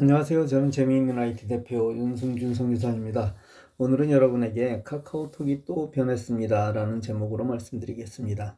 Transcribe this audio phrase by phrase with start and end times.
[0.00, 0.46] 안녕하세요.
[0.46, 3.34] 저는 재미있는 IT 대표 윤승준 선교사입니다.
[3.76, 6.72] 오늘은 여러분에게 카카오톡이 또 변했습니다.
[6.72, 8.56] 라는 제목으로 말씀드리겠습니다.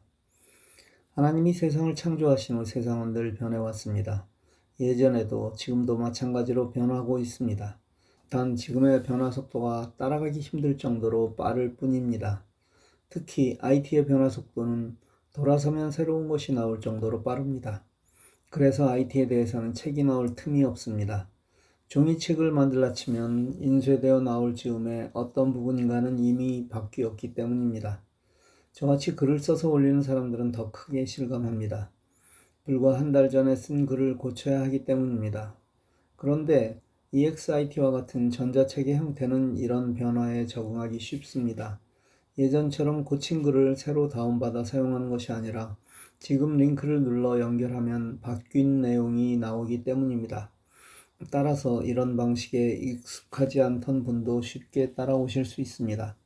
[1.11, 4.25] 하나님이 세상을 창조하신 후 세상은 늘 변해왔습니다.
[4.79, 7.77] 예전에도 지금도 마찬가지로 변하고 있습니다.
[8.29, 12.45] 단 지금의 변화 속도가 따라가기 힘들 정도로 빠를 뿐입니다.
[13.09, 14.95] 특히 IT의 변화 속도는
[15.33, 17.83] 돌아서면 새로운 것이 나올 정도로 빠릅니다.
[18.49, 21.32] 그래서 IT에 대해서는 책이 나올 틈이 없습니다.
[21.93, 28.01] 종이책을 만들라 치면 인쇄되어 나올 즈음에 어떤 부분인가는 이미 바뀌었기 때문입니다.
[28.71, 31.91] 저같이 글을 써서 올리는 사람들은 더 크게 실감합니다.
[32.65, 35.55] 불과 한 달 전에 쓴 글을 고쳐야 하기 때문입니다.
[36.15, 41.79] 그런데 EXIT와 같은 전자책의 형태는 이런 변화에 적응하기 쉽습니다.
[42.39, 45.77] 예전처럼 고친 글을 새로 다운받아 사용하는 것이 아니라
[46.17, 50.49] 지금 링크를 눌러 연결하면 바뀐 내용이 나오기 때문입니다.
[51.31, 56.17] 따라서 이런 방식에 익숙하지 않던 분도 쉽게 따라오실 수 있습니다.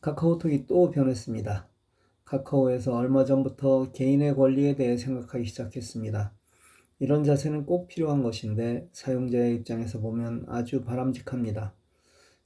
[0.00, 1.68] 카카오톡이 또 변했습니다.
[2.24, 6.34] 카카오에서 얼마 전부터 개인의 권리에 대해 생각하기 시작했습니다.
[7.00, 11.74] 이런 자세는 꼭 필요한 것인데 사용자의 입장에서 보면 아주 바람직합니다.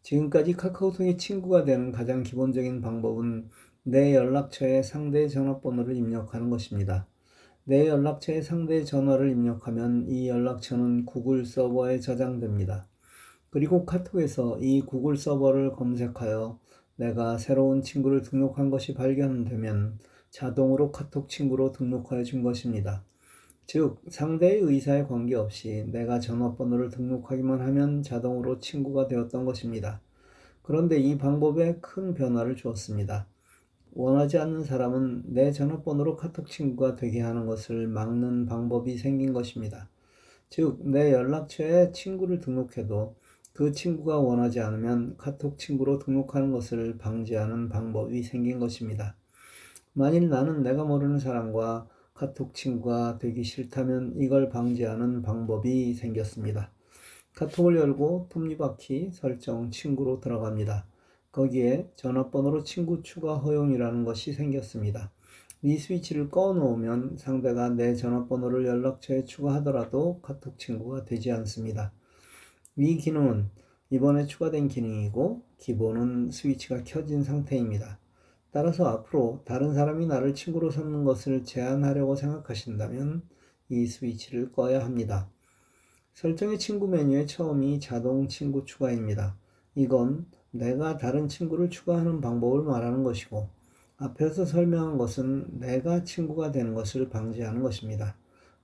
[0.03, 3.49] 지금까지 카카오톡의 친구가 되는 가장 기본적인 방법은
[3.85, 7.07] 내 연락처에 상대의 전화번호를 입력하는 것입니다.
[7.65, 12.89] 내 연락처에 상대의 전화를 입력하면 이 연락처는 구글 서버에 저장됩니다.
[13.51, 16.59] 그리고 카톡에서 이 구글 서버를 검색하여
[16.97, 23.05] 내가 새로운 친구를 등록한 것이 발견되면 자동으로 카톡 친구로 등록하여 준 것입니다.
[23.67, 30.01] 즉, 상대의 의사에 관계없이 내가 전화번호를 등록하기만 하면 자동으로 친구가 되었던 것입니다.
[30.63, 33.29] 그런데 이 방법에 큰 변화를 주었습니다.
[33.95, 39.89] 원하지 않는 사람은 내 전화번호로 카톡 친구가 되게 하는 것을 막는 방법이 생긴 것입니다.
[40.49, 43.15] 즉, 내 연락처에 친구를 등록해도
[43.53, 49.15] 그 친구가 원하지 않으면 카톡 친구로 등록하는 것을 방지하는 방법이 생긴 것입니다.
[49.93, 56.71] 만일 나는 내가 모르는 사람과 카톡 친구가 되기 싫다면 이걸 방지하는 방법이 생겼습니다.
[57.35, 60.87] 카톡을 열고 톱니바퀴 설정 친구로 들어갑니다.
[61.33, 65.11] 거기에 전화번호로 친구 추가 허용이라는 것이 생겼습니다.
[65.63, 71.93] 이 스위치를 꺼 놓으면 상대가 내 전화번호를 연락처에 추가하더라도 카톡 친구가 되지 않습니다.
[72.77, 73.49] 이 기능은
[73.91, 77.99] 이번에 추가된 기능이고 기본은 스위치가 켜진 상태입니다.
[78.51, 83.23] 따라서 앞으로 다른 사람이 나를 친구로 삼는 것을 제한하려고 생각하신다면
[83.71, 85.31] 이 스위치를 꺼야 합니다.
[86.15, 89.37] 설정의 친구 메뉴의 처음이 자동 친구 추가입니다.
[89.75, 93.49] 이건 내가 다른 친구를 추가하는 방법을 말하는 것이고
[93.97, 98.17] 앞에서 설명한 것은 내가 친구가 되는 것을 방지하는 것입니다.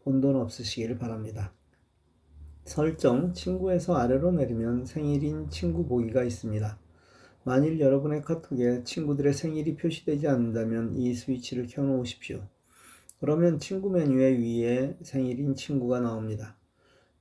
[0.05, 1.53] 혼돈 없으시길 바랍니다.
[2.65, 6.79] 설정 친구에서 아래로 내리면 생일인 친구 보기가 있습니다.
[7.45, 12.43] 만일 여러분의 카톡에 친구들의 생일이 표시되지 않는다면 이 스위치를 켜놓으십시오.
[13.21, 16.57] 그러면 친구 메뉴의 위에 생일인 친구가 나옵니다.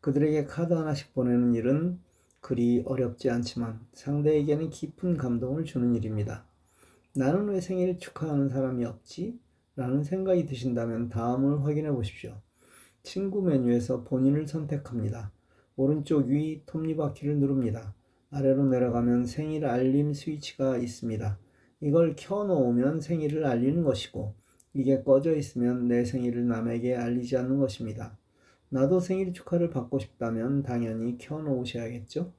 [0.02, 2.00] 그들에게 카드 하나씩 보내는 일은
[2.48, 6.46] 그리 어렵지 않지만 상대에게는 깊은 감동을 주는 일입니다.
[7.14, 9.38] 나는 왜 생일 축하하는 사람이 없지?
[9.76, 12.38] 라는 생각이 드신다면 다음을 확인해 보십시오.
[13.04, 15.34] 친구 메뉴에서 본인을 선택합니다.
[15.76, 17.94] 오른쪽 위 톱니바퀴를 누릅니다.
[18.30, 21.38] 아래로 내려가면 생일 알림 스위치가 있습니다.
[21.82, 24.36] 이걸 켜놓으면 생일을 알리는 것이고
[24.74, 28.18] 이게 꺼져 있으면 내 생일을 남에게 알리지 않는 것입니다.
[28.70, 32.37] 나도 생일 축하를 받고 싶다면 당연히 켜놓으셔야겠죠?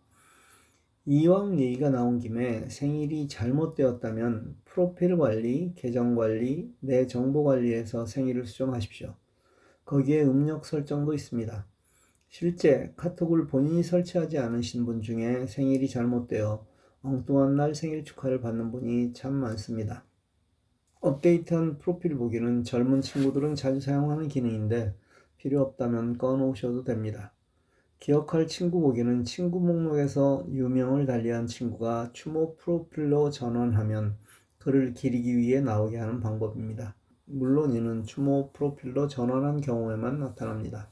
[1.10, 9.14] 이왕 얘기가 나온 김에 생일이 잘못되었다면 프로필 관리, 계정 관리, 내 정보 관리에서 생일을 수정하십시오.
[9.86, 11.66] 거기에 음력 설정도 있습니다.
[12.28, 16.66] 실제 카톡을 본인이 설치하지 않으신 분 중에 생일이 잘못되어
[17.00, 20.04] 엉뚱한 날 생일 축하를 받는 분이 참 많습니다.
[21.00, 24.94] 업데이트한 프로필 보기는 젊은 친구들은 자주 사용하는 기능인데
[25.38, 27.32] 필요 없다면 꺼놓으셔도 됩니다.
[28.00, 34.16] 기억할 친구 보기는 친구 목록에서 유명을 달리한 친구가 추모 프로필로 전환하면
[34.58, 36.94] 그를 기리기 위해 나오게 하는 방법입니다.
[37.24, 40.90] 물론 이는 추모 프로필로 전환한 경우에만 나타납니다.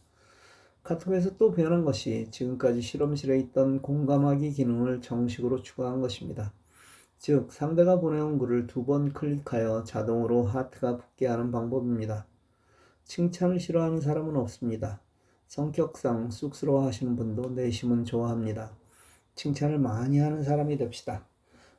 [0.82, 6.52] 카톡에서 또 변한 것이 지금까지 실험실에 있던 공감하기 기능을 정식으로 추가한 것입니다.
[7.19, 12.26] 즉, 상대가 보내온 글을 두 번 클릭하여 자동으로 하트가 붙게 하는 방법입니다.
[13.04, 15.00] 칭찬을 싫어하는 사람은 없습니다.
[15.46, 18.76] 성격상 쑥스러워 하시는 분도 내심은 좋아합니다.
[19.34, 21.26] 칭찬을 많이 하는 사람이 됩시다.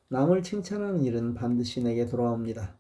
[0.10, 2.78] 남을 칭찬하는 일은 반드시 내게 돌아옵니다.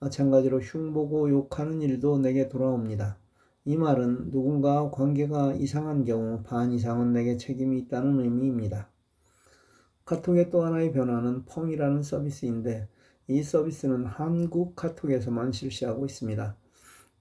[0.00, 3.18] 마찬가지로 흉보고 욕하는 일도 내게 돌아옵니다.
[3.64, 8.88] 이 말은 누군가 관계가 이상한 경우 반 이상은 내게 책임이 있다는 의미입니다.
[10.04, 12.88] 카톡의 또 하나의 변화는 펑이라는 서비스인데
[13.26, 16.56] 이 서비스는 한국 카톡에서만 실시하고 있습니다.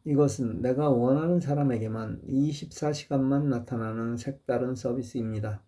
[0.08, 5.62] 이것은 내가 원하는 사람에게만 24시간만 나타나는 색다른 서비스입니다.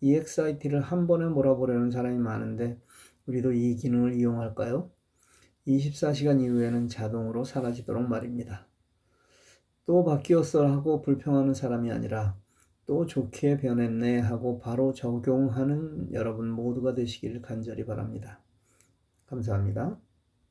[0.00, 2.78] EXIT를 한 번에 몰아보려는 사람이 많은데
[3.26, 4.92] 우리도 이 기능을 이용할까요?
[5.66, 8.68] 24시간 이후에는 자동으로 사라지도록 말입니다.
[9.86, 12.36] 또 바뀌었어 하고 불평하는 사람이 아니라
[12.86, 18.40] 또 좋게 변했네 하고 바로 적용하는 여러분 모두가 되시길 간절히 바랍니다.
[19.26, 19.98] 감사합니다.